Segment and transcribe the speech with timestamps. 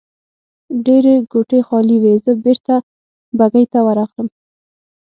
[0.85, 2.73] ډېرې کوټې خالي وې، زه بېرته
[3.37, 4.27] بګۍ ته ورغلم.